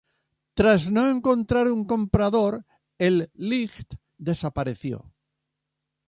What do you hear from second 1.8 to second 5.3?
comprador, el "Light" desapareció.